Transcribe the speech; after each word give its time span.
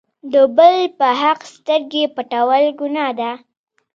د 0.33 0.35
بل 0.57 0.77
په 0.97 1.07
حق 1.21 1.39
سترګې 1.55 2.03
پټول 2.15 2.63
ګناه 2.79 3.11
ده. 3.19 3.31